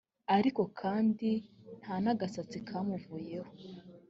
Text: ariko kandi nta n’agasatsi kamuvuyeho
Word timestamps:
ariko 0.37 0.61
kandi 0.79 1.29
nta 1.79 1.95
n’agasatsi 2.03 2.57
kamuvuyeho 2.67 3.51